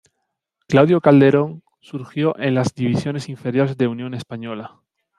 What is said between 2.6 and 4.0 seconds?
divisiones inferiores de